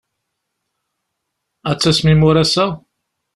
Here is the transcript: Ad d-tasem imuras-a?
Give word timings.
Ad 1.69 1.75
d-tasem 1.77 2.07
imuras-a? 2.13 2.65